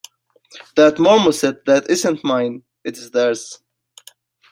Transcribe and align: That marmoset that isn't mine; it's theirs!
That 0.77 0.95
marmoset 0.97 1.65
that 1.65 1.87
isn't 1.87 2.23
mine; 2.23 2.63
it's 2.83 3.11
theirs! 3.11 3.59